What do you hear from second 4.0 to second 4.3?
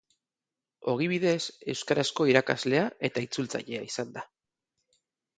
da.